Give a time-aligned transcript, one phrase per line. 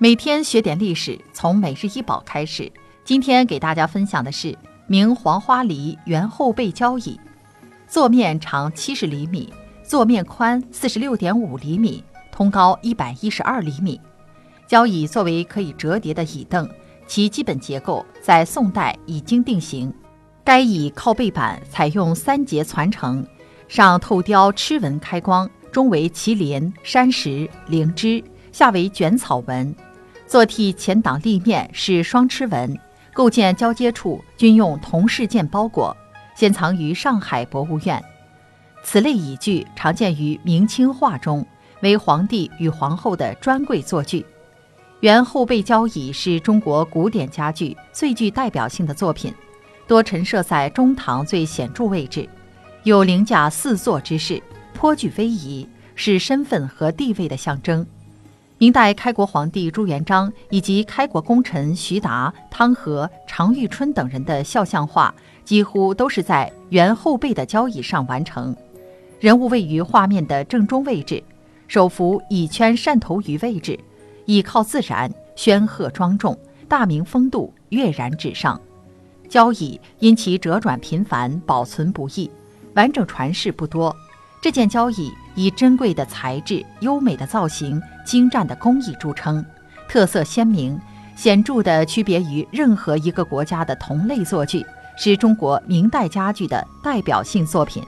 [0.00, 2.70] 每天学点历史，从每日一宝开始。
[3.02, 7.18] 今天给大家分享的是明黄花梨圆后背交椅，
[7.88, 14.00] 座面长七十厘米，座面宽四十六点五厘米，通高一百一十二厘米。
[14.68, 16.70] 交椅作为可以折叠的椅凳，
[17.08, 19.92] 其基本结构在宋代已经定型。
[20.44, 23.26] 该椅靠背板采用三节攒成，
[23.66, 28.22] 上透雕螭纹开光，中为麒麟、山石、灵芝，
[28.52, 29.74] 下为卷草纹。
[30.28, 32.78] 坐替前挡立面是双螭纹，
[33.14, 35.96] 构件交接处均用铜饰件包裹，
[36.36, 38.04] 现藏于上海博物院。
[38.84, 41.44] 此类椅具常见于明清画中，
[41.80, 44.24] 为皇帝与皇后的专柜坐具。
[45.00, 49.32] 圆后背交椅是中国古典家具最具代表性的作品，
[49.86, 52.28] 多陈设在中堂最显著位置，
[52.82, 54.42] 有凌驾四座之势，
[54.74, 57.86] 颇具威仪，是身份和地位的象征。
[58.60, 65.14] 明代开国皇帝朱元璋以及开国功臣徐达、汤和、常遇春等人的肖像画，
[65.44, 68.54] 几乎都是在圆后背的交椅上完成。
[69.20, 71.22] 人物位于画面的正中位置，
[71.68, 73.78] 手扶椅圈扇头于位置，
[74.24, 76.36] 倚靠自然，煊赫庄重，
[76.66, 78.60] 大明风度跃然纸上。
[79.28, 82.28] 交椅因其折转频繁，保存不易，
[82.74, 83.94] 完整传世不多。
[84.40, 89.44] 这件交椅以珍贵的材质、优美的造型、精湛的工艺著称，
[89.88, 90.80] 特色鲜明，
[91.16, 94.64] 显著的区别于任何一个国家的同类作具，
[94.96, 97.82] 是中国明代家具的代表性作品。